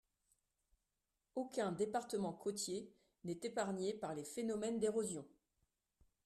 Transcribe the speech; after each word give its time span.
Aucun 1.35 1.71
département 1.73 2.33
côtier 2.33 2.91
n’est 3.23 3.37
épargné 3.45 3.93
par 3.93 4.15
les 4.15 4.23
phénomènes 4.25 4.79
d’érosion. 4.79 5.27